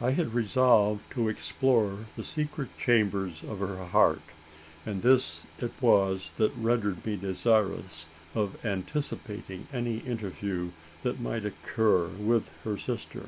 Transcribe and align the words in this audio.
I 0.00 0.10
had 0.18 0.34
resolved 0.34 1.08
to 1.12 1.28
explore 1.28 2.06
the 2.16 2.24
secret 2.24 2.76
chambers 2.76 3.44
of 3.44 3.60
her 3.60 3.76
heart; 3.86 4.20
and 4.84 5.00
this 5.00 5.44
it 5.60 5.70
was 5.80 6.32
that 6.38 6.50
rendered 6.56 7.06
me 7.06 7.14
desirous 7.14 8.08
of 8.34 8.58
anticipating 8.66 9.68
any 9.72 9.98
interview 9.98 10.70
that 11.04 11.20
might 11.20 11.44
occur 11.46 12.08
with 12.08 12.50
her 12.64 12.76
sister. 12.76 13.26